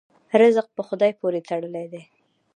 [0.41, 2.03] رزق په خدای پورې تړلی دی.